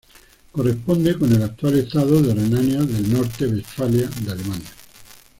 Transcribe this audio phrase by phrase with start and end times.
[0.51, 4.71] Corresponde con el actual estado de Renania del Norte-Westfalia de Alemania.